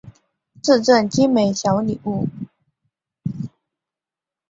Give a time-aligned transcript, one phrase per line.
[0.63, 2.27] 致赠精美小礼物